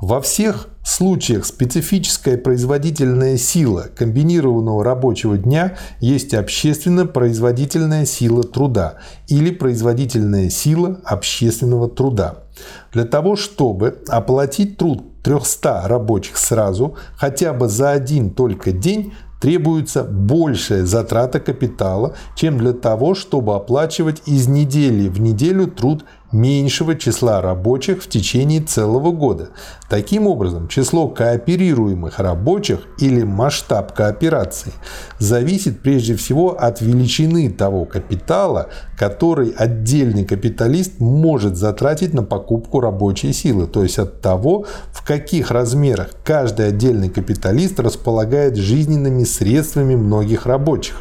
Во 0.01 0.21
всех 0.21 0.69
случаях 0.85 1.45
специфическая 1.45 2.39
производительная 2.39 3.37
сила 3.37 3.87
комбинированного 3.97 4.85
рабочего 4.85 5.37
дня 5.37 5.77
есть 6.01 6.35
общественно-производительная 6.35 8.07
сила 8.07 8.45
труда 8.45 8.95
или 9.27 9.51
производительная 9.51 10.51
сила 10.51 11.01
общественного 11.05 11.89
труда. 11.89 12.45
Для 12.93 13.05
того, 13.05 13.35
чтобы 13.35 13.99
оплатить 14.09 14.79
труд 14.79 15.03
300 15.25 15.89
рабочих 15.89 16.37
сразу, 16.37 16.97
хотя 17.17 17.53
бы 17.53 17.69
за 17.69 17.91
один 17.91 18.31
только 18.31 18.71
день, 18.71 19.13
требуется 19.41 20.05
большая 20.05 20.85
затрата 20.85 21.41
капитала, 21.41 22.15
чем 22.35 22.59
для 22.59 22.73
того, 22.73 23.15
чтобы 23.15 23.55
оплачивать 23.55 24.23
из 24.27 24.49
недели 24.49 25.09
в 25.09 25.21
неделю 25.21 25.67
труд 25.67 26.05
меньшего 26.33 26.95
числа 26.95 27.41
рабочих 27.41 28.03
в 28.03 28.09
течение 28.09 28.61
целого 28.61 29.13
года. 29.13 29.49
Таким 29.89 30.27
образом, 30.27 30.69
число 30.69 31.09
кооперируемых 31.09 32.19
рабочих 32.19 32.81
или 32.99 33.23
масштаб 33.23 33.95
кооперации 33.95 34.73
зависит 35.19 35.81
прежде 35.81 36.15
всего 36.17 36.61
от 36.61 36.81
величины 36.81 37.51
того 37.51 37.87
капитала, 37.87 38.69
который 38.99 39.51
отдельный 39.51 40.25
капиталист 40.25 41.01
может 41.01 41.57
затратить 41.57 42.13
на 42.13 42.23
покупку 42.23 42.81
рабочей 42.81 43.33
силы, 43.33 43.67
то 43.67 43.83
есть 43.83 43.99
от 43.99 44.21
того, 44.21 44.67
в 44.93 45.07
каких 45.07 45.51
размерах 45.51 46.11
каждый 46.25 46.69
отдельный 46.69 47.09
капиталист 47.09 47.81
располагает 47.81 48.57
жизненными 48.57 49.25
средствами 49.25 49.95
многих 49.95 50.45
рабочих. 50.47 50.97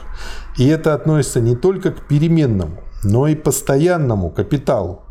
И 0.58 0.68
это 0.68 0.94
относится 0.94 1.42
не 1.42 1.56
только 1.56 1.92
к 1.92 2.08
переменному, 2.08 2.80
но 3.04 3.28
и 3.28 3.36
постоянному 3.36 4.30
капиталу. 4.32 5.07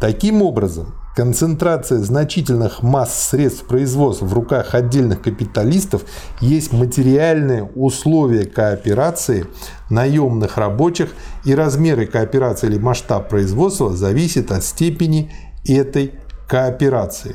Таким 0.00 0.42
образом, 0.42 0.94
концентрация 1.16 1.98
значительных 1.98 2.82
масс 2.82 3.28
средств 3.30 3.64
производства 3.64 4.26
в 4.26 4.32
руках 4.32 4.74
отдельных 4.74 5.20
капиталистов 5.20 6.02
есть 6.40 6.72
материальное 6.72 7.64
условие 7.74 8.44
кооперации 8.44 9.46
наемных 9.90 10.56
рабочих, 10.56 11.10
и 11.44 11.54
размеры 11.54 12.06
кооперации 12.06 12.68
или 12.68 12.78
масштаб 12.78 13.28
производства 13.28 13.96
зависят 13.96 14.52
от 14.52 14.62
степени 14.62 15.32
этой 15.66 16.12
кооперации. 16.48 17.34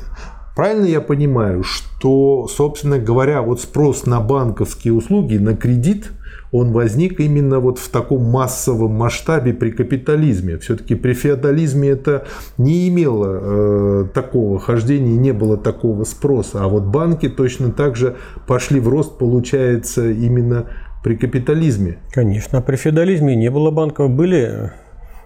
Правильно 0.56 0.86
я 0.86 1.00
понимаю, 1.00 1.64
что, 1.64 2.48
собственно 2.48 2.98
говоря, 2.98 3.42
вот 3.42 3.60
спрос 3.60 4.06
на 4.06 4.20
банковские 4.20 4.94
услуги, 4.94 5.36
на 5.36 5.56
кредит– 5.56 6.10
он 6.54 6.70
возник 6.70 7.18
именно 7.18 7.58
вот 7.58 7.80
в 7.80 7.88
таком 7.88 8.22
массовом 8.30 8.92
масштабе 8.92 9.52
при 9.52 9.72
капитализме. 9.72 10.56
Все-таки 10.58 10.94
при 10.94 11.12
феодализме 11.12 11.88
это 11.88 12.26
не 12.58 12.88
имело 12.88 13.40
э, 13.40 14.04
такого 14.14 14.60
хождения, 14.60 15.16
не 15.16 15.32
было 15.32 15.56
такого 15.56 16.04
спроса. 16.04 16.62
А 16.62 16.68
вот 16.68 16.84
банки 16.84 17.28
точно 17.28 17.72
так 17.72 17.96
же 17.96 18.14
пошли 18.46 18.78
в 18.78 18.88
рост, 18.88 19.18
получается, 19.18 20.08
именно 20.08 20.66
при 21.02 21.16
капитализме. 21.16 21.98
Конечно, 22.12 22.60
а 22.60 22.62
при 22.62 22.76
феодализме 22.76 23.34
не 23.34 23.50
было 23.50 23.72
банков, 23.72 24.10
были 24.10 24.70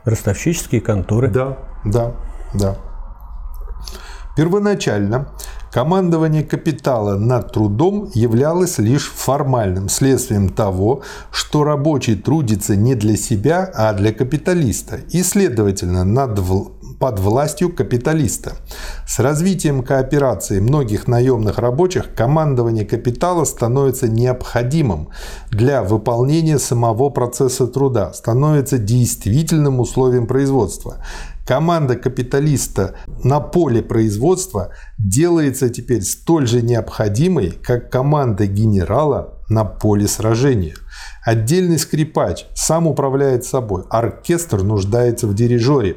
ростовщические 0.07 0.81
конторы. 0.81 1.29
Да, 1.29 1.59
да, 1.85 2.15
да. 2.55 2.79
Первоначально 4.35 5.29
командование 5.73 6.43
капитала 6.43 7.19
над 7.19 7.53
трудом 7.53 8.11
являлось 8.15 8.79
лишь 8.79 9.11
формальным 9.11 9.89
следствием 9.89 10.49
того, 10.49 11.03
что 11.31 11.65
рабочий 11.65 12.17
трудится 12.17 12.77
не 12.77 12.95
для 12.95 13.17
себя, 13.17 13.71
а 13.75 13.93
для 13.93 14.13
капиталиста 14.13 15.01
и, 15.11 15.23
следовательно, 15.23 16.05
над 16.05 16.39
под 16.99 17.19
властью 17.21 17.75
капиталиста. 17.75 18.53
С 19.07 19.19
развитием 19.19 19.83
кооперации 19.83 20.61
многих 20.61 21.07
наемных 21.09 21.59
рабочих 21.59 22.15
командование 22.15 22.85
капитала 22.85 23.45
становится 23.45 24.09
необходимым 24.09 25.11
для 25.51 25.83
выполнения 25.83 26.59
самого 26.59 27.11
процесса 27.11 27.67
труда, 27.67 28.13
становится 28.13 28.79
действительным 28.79 29.81
условием 29.81 30.27
производства 30.27 30.99
команда 31.49 31.97
капиталиста 31.97 32.95
на 33.25 33.41
поле 33.41 33.83
производства 33.83 34.71
делается 34.99 35.71
теперь 35.71 36.03
столь 36.03 36.47
же 36.47 36.61
необходимой, 36.61 37.53
как 37.53 37.91
команда 37.91 38.47
генерала 38.47 39.38
на 39.49 39.65
поле 39.65 40.07
сражения. 40.07 40.75
Отдельный 41.25 41.79
скрипач 41.79 42.47
сам 42.55 42.87
управляет 42.87 43.45
собой, 43.45 43.85
оркестр 43.91 44.63
нуждается 44.63 45.27
в 45.27 45.35
дирижере. 45.35 45.97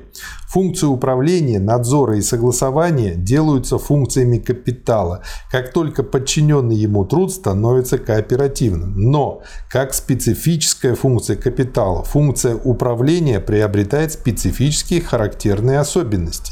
Функции 0.50 0.86
управления, 0.86 1.60
надзора 1.60 2.18
и 2.18 2.22
согласования 2.22 3.16
делаются 3.16 3.78
функциями 3.78 4.38
капитала, 4.38 5.24
как 5.50 5.72
только 5.72 6.04
подчиненный 6.04 6.76
ему 6.76 7.06
труд 7.06 7.32
становится 7.32 7.98
кооперативным. 7.98 9.00
Но, 9.00 9.42
как 9.70 9.94
специфическая 9.94 10.96
функция 10.96 11.38
капитала, 11.38 12.04
функция 12.04 12.56
управления 12.56 13.40
приобретает 13.40 14.12
специфические 14.12 15.02
характерные 15.02 15.80
особенности. 15.80 16.51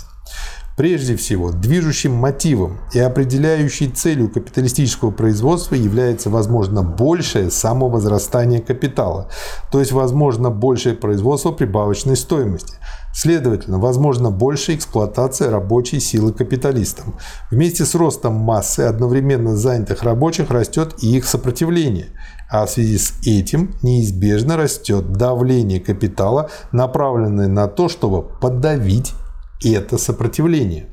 Прежде 0.79 1.17
всего, 1.17 1.51
движущим 1.51 2.13
мотивом 2.13 2.77
и 2.93 3.00
определяющей 3.00 3.89
целью 3.89 4.29
капиталистического 4.29 5.12
производства 5.12 5.75
является, 5.75 6.29
возможно, 6.29 6.83
большее 6.83 7.51
самовозрастание 7.51 8.62
капитала, 8.62 9.27
то 9.74 9.81
есть, 9.81 9.91
возможно, 9.91 10.50
большее 10.50 10.95
производство 10.95 11.51
прибавочной 11.51 12.15
стоимости. 12.15 12.75
Следовательно, 13.13 13.77
возможно 13.77 14.31
большая 14.31 14.77
эксплуатация 14.77 15.51
рабочей 15.51 16.00
силы 16.00 16.31
капиталистам. 16.31 17.15
Вместе 17.51 17.83
с 17.83 17.93
ростом 17.93 18.36
массы 18.36 18.79
одновременно 18.79 19.57
занятых 19.57 20.03
рабочих 20.03 20.50
растет 20.50 20.95
и 21.01 21.17
их 21.17 21.25
сопротивление, 21.25 22.07
а 22.50 22.65
в 22.65 22.69
связи 22.69 23.00
с 23.00 23.15
этим 23.27 23.75
неизбежно 23.81 24.55
растет 24.55 25.12
давление 25.12 25.81
капитала, 25.81 26.50
направленное 26.71 27.50
на 27.50 27.67
то, 27.67 27.89
чтобы 27.89 28.24
подавить 28.24 29.13
это 29.63 29.97
сопротивление. 29.97 30.87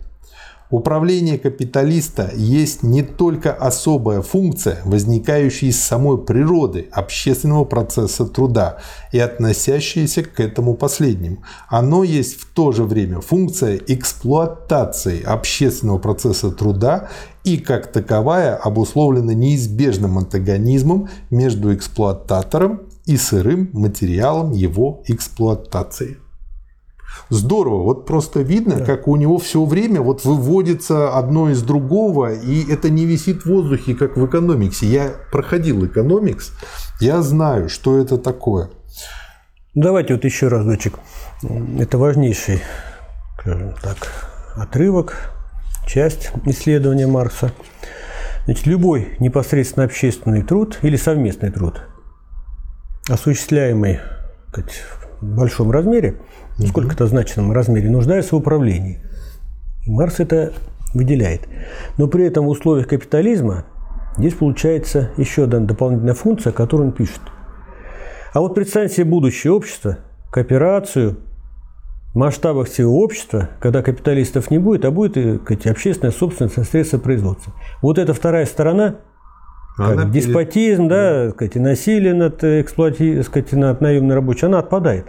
Управление 0.68 1.38
капиталиста 1.38 2.32
есть 2.34 2.82
не 2.82 3.04
только 3.04 3.52
особая 3.52 4.20
функция, 4.20 4.80
возникающая 4.84 5.68
из 5.68 5.80
самой 5.80 6.18
природы 6.18 6.88
общественного 6.90 7.64
процесса 7.64 8.26
труда 8.26 8.78
и 9.12 9.20
относящаяся 9.20 10.24
к 10.24 10.40
этому 10.40 10.74
последнему. 10.74 11.44
Оно 11.68 12.02
есть 12.02 12.40
в 12.40 12.52
то 12.52 12.72
же 12.72 12.82
время 12.82 13.20
функция 13.20 13.76
эксплуатации 13.86 15.22
общественного 15.22 15.98
процесса 15.98 16.50
труда 16.50 17.10
и 17.44 17.58
как 17.58 17.92
таковая 17.92 18.56
обусловлена 18.56 19.34
неизбежным 19.34 20.18
антагонизмом 20.18 21.08
между 21.30 21.72
эксплуататором 21.72 22.82
и 23.04 23.16
сырым 23.16 23.70
материалом 23.72 24.50
его 24.50 25.04
эксплуатации. 25.06 26.16
Здорово, 27.28 27.82
вот 27.82 28.06
просто 28.06 28.40
видно, 28.40 28.76
да. 28.76 28.84
как 28.84 29.08
у 29.08 29.16
него 29.16 29.38
все 29.38 29.64
время 29.64 30.00
вот 30.00 30.24
выводится 30.24 31.16
одно 31.16 31.50
из 31.50 31.62
другого, 31.62 32.32
и 32.32 32.70
это 32.70 32.88
не 32.88 33.04
висит 33.04 33.42
в 33.42 33.46
воздухе, 33.46 33.94
как 33.94 34.16
в 34.16 34.26
экономиксе. 34.26 34.86
Я 34.86 35.12
проходил 35.32 35.84
экономикс, 35.84 36.52
я 37.00 37.22
знаю, 37.22 37.68
что 37.68 37.98
это 37.98 38.18
такое. 38.18 38.70
Давайте 39.74 40.14
вот 40.14 40.24
еще 40.24 40.48
разочек. 40.48 40.98
Это 41.78 41.98
важнейший, 41.98 42.62
скажем 43.38 43.74
так, 43.82 43.96
отрывок, 44.56 45.30
часть 45.86 46.30
исследования 46.46 47.06
Маркса. 47.06 47.52
Значит, 48.44 48.66
любой 48.66 49.16
непосредственно 49.18 49.84
общественный 49.84 50.42
труд 50.42 50.78
или 50.82 50.96
совместный 50.96 51.50
труд, 51.50 51.82
осуществляемый 53.08 53.98
сказать, 54.48 54.82
в 55.20 55.26
большом 55.26 55.70
размере, 55.70 56.20
в 56.58 56.66
сколько-то 56.66 57.06
значительном 57.06 57.52
размере, 57.52 57.90
нуждается 57.90 58.34
в 58.34 58.38
управлении. 58.38 59.00
И 59.86 59.90
Марс 59.90 60.20
это 60.20 60.52
выделяет. 60.94 61.42
Но 61.98 62.08
при 62.08 62.24
этом 62.24 62.46
в 62.46 62.48
условиях 62.48 62.88
капитализма 62.88 63.64
здесь 64.16 64.34
получается 64.34 65.10
еще 65.16 65.44
одна 65.44 65.60
дополнительная 65.60 66.14
функция, 66.14 66.52
которую 66.52 66.88
он 66.88 66.92
пишет. 66.92 67.20
А 68.32 68.40
вот 68.40 68.54
представьте 68.54 68.96
себе 68.96 69.04
будущее 69.04 69.52
общество, 69.52 69.98
кооперацию, 70.30 71.18
в 72.12 72.18
масштабах 72.18 72.68
всего 72.68 73.02
общества, 73.02 73.50
когда 73.60 73.82
капиталистов 73.82 74.50
не 74.50 74.58
будет, 74.58 74.86
а 74.86 74.90
будет 74.90 75.18
и, 75.18 75.68
общественная 75.68 76.12
собственность 76.12 76.70
средства 76.70 76.98
производства. 76.98 77.52
Вот 77.82 77.98
эта 77.98 78.14
вторая 78.14 78.46
сторона, 78.46 78.96
как 79.76 80.10
деспотизм, 80.10 80.88
перед... 80.88 80.88
да, 80.88 81.30
сказать, 81.30 81.56
насилие 81.56 82.14
над, 82.14 82.42
эксплуати... 82.42 83.20
сказать, 83.20 83.52
над 83.52 83.82
наемной 83.82 84.14
рабочей, 84.14 84.46
она 84.46 84.60
отпадает. 84.60 85.06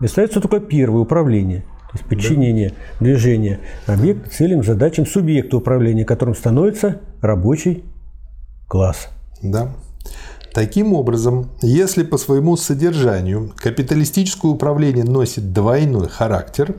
И 0.00 0.04
остается 0.04 0.40
только 0.40 0.60
первое 0.60 1.00
управление, 1.02 1.60
то 1.90 1.98
есть 1.98 2.04
подчинение 2.04 2.70
да. 2.70 3.06
движения 3.06 3.60
объекта 3.86 4.30
целям, 4.30 4.62
задачам 4.62 5.06
субъекта 5.06 5.56
управления, 5.56 6.04
которым 6.04 6.34
становится 6.34 7.00
рабочий 7.20 7.84
класс. 8.68 9.08
Да. 9.42 9.70
Таким 10.52 10.94
образом, 10.94 11.50
если 11.62 12.02
по 12.02 12.16
своему 12.16 12.56
содержанию 12.56 13.52
капиталистическое 13.56 14.50
управление 14.50 15.04
носит 15.04 15.52
двойной 15.52 16.08
характер, 16.08 16.76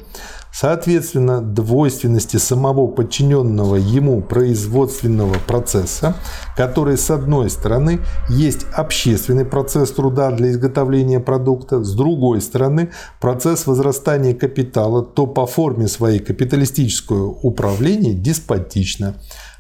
Соответственно, 0.52 1.42
двойственности 1.42 2.38
самого 2.38 2.88
подчиненного 2.88 3.76
ему 3.76 4.22
производственного 4.22 5.36
процесса, 5.48 6.16
который 6.58 6.98
с 6.98 7.10
одной 7.12 7.50
стороны 7.50 8.00
есть 8.30 8.66
общественный 8.74 9.46
процесс 9.46 9.92
труда 9.92 10.32
для 10.32 10.50
изготовления 10.52 11.20
продукта, 11.20 11.84
с 11.84 11.94
другой 11.94 12.42
стороны 12.42 12.90
процесс 13.22 13.68
возрастания 13.68 14.34
капитала, 14.34 15.04
то 15.04 15.28
по 15.28 15.46
форме 15.46 15.88
своей 15.88 16.20
капиталистическое 16.20 17.20
управление 17.20 18.14
деспотично. 18.14 19.16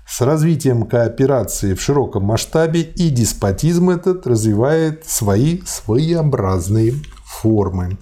С 0.07 0.21
развитием 0.21 0.87
кооперации 0.87 1.75
в 1.75 1.81
широком 1.81 2.23
масштабе 2.23 2.81
и 2.81 3.09
деспотизм 3.11 3.91
этот 3.91 4.25
развивает 4.25 5.05
свои 5.05 5.61
своеобразные 5.65 6.95
формы. 7.23 7.99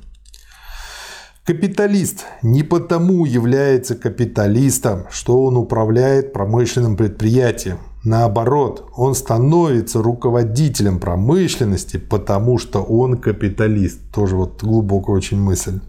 Капиталист 1.47 2.25
не 2.43 2.61
потому 2.61 3.23
является 3.23 3.95
капиталистом, 3.95 5.05
что 5.09 5.45
он 5.45 5.55
управляет 5.55 6.33
промышленным 6.33 6.97
предприятием. 6.97 7.77
Наоборот, 8.03 8.91
он 8.97 9.15
становится 9.15 10.01
руководителем 10.01 10.99
промышленности, 10.99 11.95
потому 11.95 12.57
что 12.57 12.83
он 12.83 13.15
капиталист. 13.15 14.01
Тоже 14.13 14.35
вот 14.35 14.61
глубокая 14.61 15.15
очень 15.15 15.39
мысль. 15.39 15.79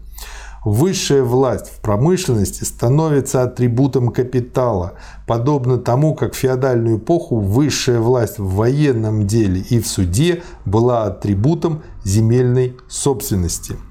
Высшая 0.63 1.23
власть 1.23 1.67
в 1.67 1.81
промышленности 1.81 2.63
становится 2.63 3.43
атрибутом 3.43 4.13
капитала, 4.13 4.93
подобно 5.27 5.77
тому, 5.77 6.15
как 6.15 6.35
в 6.35 6.37
феодальную 6.37 6.99
эпоху 6.99 7.37
высшая 7.37 7.99
власть 7.99 8.39
в 8.39 8.49
военном 8.55 9.27
деле 9.27 9.59
и 9.69 9.81
в 9.81 9.87
суде 9.87 10.41
была 10.63 11.03
атрибутом 11.03 11.83
земельной 12.05 12.77
собственности– 12.87 13.75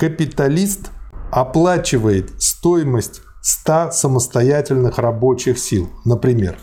Капиталист 0.00 0.92
оплачивает 1.30 2.42
стоимость 2.42 3.20
100 3.42 3.90
самостоятельных 3.92 4.96
рабочих 4.96 5.58
сил, 5.58 5.90
например, 6.06 6.56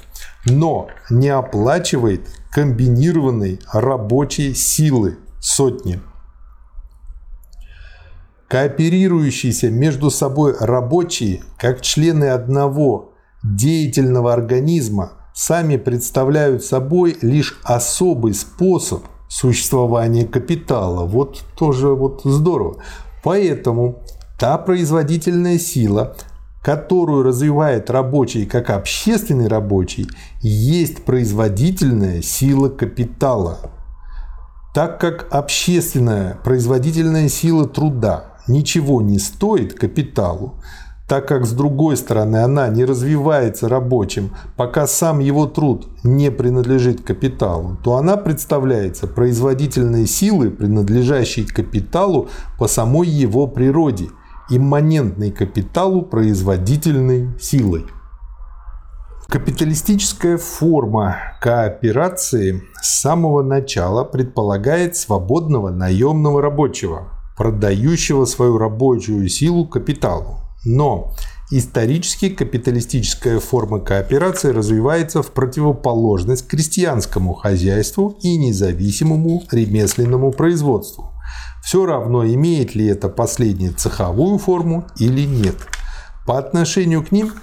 но 0.46 0.88
не 1.12 1.30
оплачивает 1.30 2.28
комбинированной 2.52 3.60
рабочей 3.72 4.56
силы 4.56 5.20
сотни. 5.40 6.02
Кооперирующиеся 8.48 9.70
между 9.70 10.10
собой 10.10 10.56
рабочие, 10.60 11.44
как 11.60 11.82
члены 11.82 12.30
одного 12.30 13.14
деятельного 13.44 14.34
организма, 14.34 15.12
сами 15.36 15.78
представляют 15.78 16.64
собой 16.64 17.16
лишь 17.22 17.60
особый 17.64 18.34
способ 18.34 19.04
существования 19.30 20.26
капитала. 20.26 21.06
Вот 21.06 21.44
тоже 21.56 21.90
вот 21.90 22.22
здорово. 22.24 22.82
Поэтому 23.28 24.04
та 24.40 24.58
производительная 24.58 25.60
сила, 25.60 26.16
которую 26.64 27.24
развивает 27.24 27.90
рабочий 27.90 28.46
как 28.46 28.70
общественный 28.70 29.50
рабочий, 29.50 30.08
есть 30.40 31.04
производительная 31.04 32.22
сила 32.22 32.70
капитала. 32.70 33.60
Так 34.74 35.02
как 35.02 35.28
общественная 35.30 36.38
производительная 36.42 37.28
сила 37.28 37.68
труда 37.68 38.38
ничего 38.48 39.02
не 39.02 39.20
стоит 39.20 39.74
капиталу, 39.74 40.54
так 41.08 41.26
как 41.26 41.46
с 41.46 41.54
другой 41.54 41.96
стороны 41.96 42.38
она 42.38 42.68
не 42.68 42.84
развивается 42.84 43.70
рабочим, 43.70 44.32
пока 44.58 44.88
сам 44.88 45.20
его 45.20 45.46
труд 45.46 45.88
не 46.04 46.30
принадлежит 46.30 47.02
капиталу, 47.02 47.78
то 47.82 47.96
она 47.96 48.18
представляется 48.18 49.08
производительной 49.08 50.06
силой, 50.06 50.52
принадлежащей 50.52 51.46
капиталу 51.46 52.28
по 52.60 52.68
самой 52.68 53.08
его 53.08 53.48
природе, 53.48 54.10
имманентной 54.50 55.32
капиталу 55.32 56.02
производительной 56.02 57.30
силой. 57.40 57.86
Капиталистическая 59.30 60.38
форма 60.38 61.18
кооперации 61.42 62.64
с 62.82 63.02
самого 63.02 63.44
начала 63.44 64.04
предполагает 64.04 64.96
свободного 64.96 65.70
наемного 65.70 66.42
рабочего, 66.42 67.10
продающего 67.38 68.26
свою 68.26 68.58
рабочую 68.58 69.28
силу 69.28 69.68
капиталу. 69.68 70.47
Но 70.66 71.14
исторически 71.52 72.30
капиталистическая 72.30 73.40
форма 73.40 73.80
кооперации 73.80 74.52
развивается 74.52 75.22
в 75.22 75.32
противоположность 75.32 76.48
крестьянскому 76.48 77.34
хозяйству 77.34 78.18
и 78.22 78.38
независимому 78.38 79.44
ремесленному 79.52 80.32
производству. 80.32 81.12
Все 81.64 81.86
равно, 81.86 82.26
имеет 82.26 82.76
ли 82.76 82.86
это 82.88 83.10
последнее 83.10 83.72
цеховую 83.72 84.38
форму 84.38 84.88
или 84.98 85.26
нет. 85.26 85.56
По 86.26 86.38
отношению 86.38 87.04
к 87.04 87.12
ним 87.12 87.34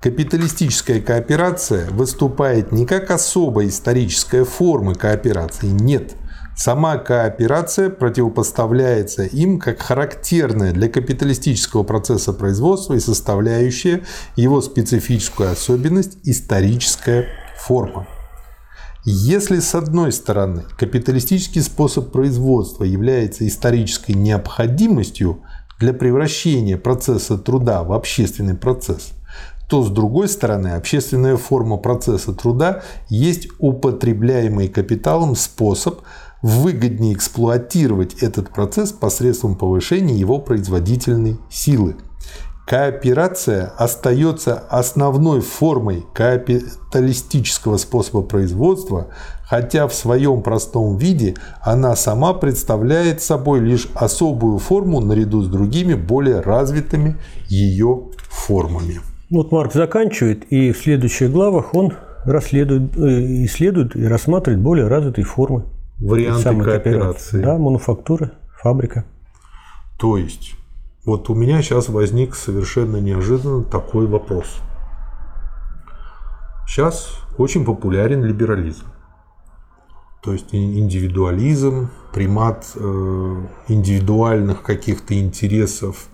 капиталистическая 0.00 1.00
кооперация 1.00 1.90
выступает 1.90 2.72
не 2.72 2.86
как 2.86 3.10
особая 3.10 3.68
историческая 3.68 4.44
форма 4.44 4.94
кооперации, 4.94 5.68
нет– 5.68 6.14
Сама 6.56 6.98
кооперация 6.98 7.90
противопоставляется 7.90 9.24
им 9.24 9.58
как 9.58 9.80
характерная 9.80 10.72
для 10.72 10.88
капиталистического 10.88 11.82
процесса 11.82 12.32
производства 12.32 12.94
и 12.94 13.00
составляющая 13.00 14.04
его 14.36 14.60
специфическую 14.60 15.50
особенность 15.50 16.18
историческая 16.22 17.26
форма. 17.58 18.06
Если 19.04 19.58
с 19.58 19.74
одной 19.74 20.12
стороны 20.12 20.62
капиталистический 20.78 21.60
способ 21.60 22.12
производства 22.12 22.84
является 22.84 23.46
исторической 23.46 24.12
необходимостью 24.12 25.42
для 25.80 25.92
превращения 25.92 26.78
процесса 26.78 27.36
труда 27.36 27.82
в 27.82 27.92
общественный 27.92 28.54
процесс, 28.54 29.10
то 29.68 29.82
с 29.82 29.90
другой 29.90 30.28
стороны 30.28 30.68
общественная 30.68 31.36
форма 31.36 31.78
процесса 31.78 32.32
труда 32.32 32.82
есть 33.08 33.48
употребляемый 33.58 34.68
капиталом 34.68 35.34
способ 35.34 36.00
выгоднее 36.44 37.14
эксплуатировать 37.14 38.22
этот 38.22 38.50
процесс 38.50 38.92
посредством 38.92 39.54
повышения 39.54 40.14
его 40.14 40.38
производительной 40.38 41.38
силы. 41.50 41.96
Кооперация 42.66 43.72
остается 43.78 44.58
основной 44.58 45.40
формой 45.40 46.04
капиталистического 46.12 47.78
способа 47.78 48.20
производства, 48.20 49.06
хотя 49.44 49.88
в 49.88 49.94
своем 49.94 50.42
простом 50.42 50.98
виде 50.98 51.34
она 51.62 51.96
сама 51.96 52.34
представляет 52.34 53.22
собой 53.22 53.60
лишь 53.60 53.88
особую 53.94 54.58
форму 54.58 55.00
наряду 55.00 55.40
с 55.40 55.48
другими 55.48 55.94
более 55.94 56.40
развитыми 56.40 57.16
ее 57.48 58.02
формами. 58.28 59.00
Вот 59.30 59.50
Марк 59.50 59.72
заканчивает, 59.72 60.44
и 60.52 60.72
в 60.72 60.78
следующих 60.78 61.32
главах 61.32 61.74
он 61.74 61.94
расследует, 62.26 62.94
э, 62.98 63.44
исследует 63.46 63.96
и 63.96 64.04
рассматривает 64.04 64.60
более 64.60 64.88
развитые 64.88 65.24
формы. 65.24 65.64
Варианты 65.98 66.62
кооперации. 66.62 67.42
Да, 67.42 67.56
мануфактура, 67.56 68.32
фабрика. 68.60 69.04
То 69.98 70.16
есть 70.16 70.54
вот 71.04 71.28
у 71.28 71.34
меня 71.34 71.60
сейчас 71.60 71.90
возник 71.90 72.34
совершенно 72.34 72.96
неожиданно 72.96 73.62
такой 73.62 74.06
вопрос. 74.06 74.56
Сейчас 76.66 77.18
очень 77.36 77.64
популярен 77.64 78.24
либерализм. 78.24 78.86
То 80.22 80.32
есть 80.32 80.54
индивидуализм, 80.54 81.90
примат 82.14 82.66
э, 82.74 83.46
индивидуальных 83.68 84.62
каких-то 84.62 85.12
интересов 85.20 86.08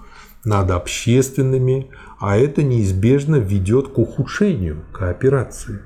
над 0.45 0.73
общественными, 0.73 1.90
а 2.19 2.37
это 2.37 2.64
неизбежно 2.64 3.37
ведет 3.37 3.88
к 3.88 3.99
ухудшению 3.99 4.83
кооперации. 4.93 5.83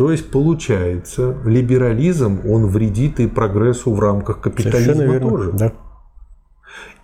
То 0.00 0.10
есть 0.10 0.30
получается, 0.30 1.36
либерализм, 1.44 2.40
он 2.48 2.68
вредит 2.68 3.20
и 3.20 3.26
прогрессу 3.26 3.92
в 3.92 4.00
рамках 4.00 4.40
капитализма 4.40 5.20
тоже. 5.20 5.52
Да. 5.52 5.72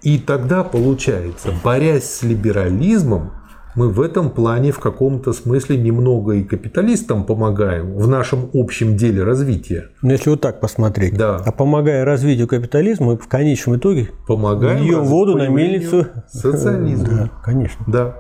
И 0.01 0.17
тогда 0.17 0.65
получается, 0.65 1.53
борясь 1.63 2.05
с 2.05 2.23
либерализмом, 2.23 3.33
мы 3.75 3.91
в 3.91 4.01
этом 4.01 4.31
плане 4.31 4.73
в 4.73 4.79
каком-то 4.79 5.35
смысле 5.35 5.77
немного 5.77 6.37
и 6.37 6.43
капиталистам 6.43 7.25
помогаем 7.25 7.99
в 7.99 8.09
нашем 8.09 8.49
общем 8.55 8.97
деле 8.97 9.25
развития. 9.25 9.91
Ну, 10.01 10.13
если 10.13 10.31
вот 10.31 10.41
так 10.41 10.61
посмотреть, 10.61 11.19
да. 11.19 11.37
а 11.37 11.53
помогая 11.53 12.03
развитию 12.07 12.49
капитализма, 12.49 13.09
мы 13.09 13.19
в 13.19 13.29
конечном 13.29 13.77
итоге 13.77 14.09
помогаем 14.27 14.83
льем 14.83 15.05
воду 15.05 15.37
на 15.37 15.49
мельницу 15.49 16.07
социализма. 16.33 17.09
Да, 17.27 17.31
конечно. 17.45 17.85
Да. 17.87 18.17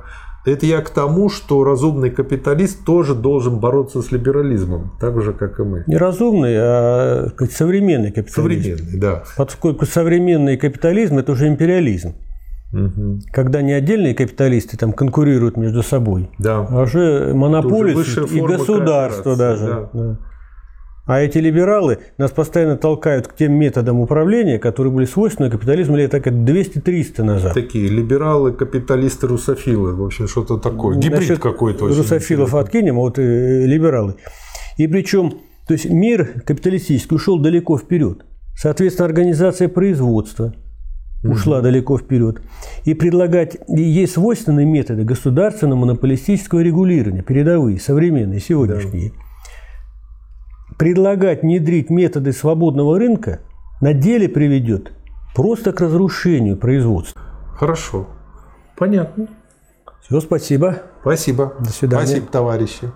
Это 0.46 0.64
я 0.64 0.80
к 0.80 0.90
тому, 0.90 1.28
что 1.28 1.64
разумный 1.64 2.10
капиталист 2.10 2.84
тоже 2.84 3.14
должен 3.14 3.58
бороться 3.58 4.00
с 4.00 4.12
либерализмом, 4.12 4.92
так 5.00 5.20
же, 5.20 5.32
как 5.32 5.58
и 5.58 5.64
мы. 5.64 5.84
Не 5.88 5.96
разумный, 5.96 6.54
а 6.56 7.28
современный 7.50 8.12
капитализм. 8.12 8.76
Современный, 8.76 9.00
да. 9.00 9.24
Поскольку 9.36 9.86
современный 9.86 10.56
капитализм– 10.56 11.18
это 11.18 11.32
уже 11.32 11.48
империализм. 11.48 12.14
Угу. 12.72 13.20
Когда 13.32 13.60
не 13.60 13.72
отдельные 13.72 14.14
капиталисты 14.14 14.76
там 14.76 14.92
конкурируют 14.92 15.56
между 15.56 15.82
собой, 15.82 16.30
да. 16.38 16.66
а 16.68 16.82
уже 16.82 17.32
монополии 17.34 17.92
и 18.36 18.40
государство 18.40 19.36
даже. 19.36 19.66
Да. 19.66 19.90
Да. 19.92 20.18
А 21.06 21.20
эти 21.20 21.38
либералы 21.38 22.00
нас 22.18 22.32
постоянно 22.32 22.76
толкают 22.76 23.28
к 23.28 23.36
тем 23.36 23.52
методам 23.52 24.00
управления, 24.00 24.58
которые 24.58 24.92
были 24.92 25.06
свойственны 25.06 25.50
капитализму 25.50 25.96
лет 25.96 26.10
так 26.10 26.26
200-300 26.26 27.22
назад. 27.22 27.54
Такие 27.54 27.88
либералы, 27.88 28.52
капиталисты, 28.52 29.28
русофилы. 29.28 29.94
В 29.94 30.04
общем, 30.04 30.26
что-то 30.26 30.58
такое. 30.58 30.98
Гибрид 30.98 31.38
какой-то. 31.38 31.86
Русофилов 31.86 32.48
интересный. 32.48 32.60
откинем, 32.60 32.96
а 32.96 33.02
вот 33.02 33.20
э, 33.20 33.66
либералы. 33.66 34.16
И 34.78 34.88
причем, 34.88 35.34
то 35.68 35.74
есть 35.74 35.88
мир 35.88 36.42
капиталистический 36.44 37.14
ушел 37.14 37.38
далеко 37.38 37.78
вперед. 37.78 38.24
Соответственно, 38.56 39.06
организация 39.06 39.68
производства 39.68 40.54
ушла 41.22 41.60
mm 41.60 41.62
далеко 41.62 41.98
вперед. 41.98 42.42
И 42.84 42.94
предлагать 42.94 43.56
ей 43.68 44.08
свойственные 44.08 44.66
методы 44.66 45.04
государственного 45.04 45.78
монополистического 45.78 46.60
регулирования, 46.60 47.22
передовые, 47.22 47.78
современные, 47.78 48.40
сегодняшние. 48.40 49.10
Да 49.10 49.25
предлагать 50.78 51.42
внедрить 51.42 51.90
методы 51.90 52.32
свободного 52.32 52.98
рынка 52.98 53.40
на 53.80 53.92
деле 53.92 54.28
приведет 54.28 54.92
просто 55.34 55.72
к 55.72 55.80
разрушению 55.80 56.56
производства. 56.56 57.20
Хорошо. 57.54 58.06
Понятно. 58.76 59.28
Все, 60.02 60.20
спасибо. 60.20 60.82
Спасибо. 61.00 61.54
До 61.58 61.70
свидания. 61.70 62.06
Спасибо, 62.06 62.26
товарищи. 62.26 62.90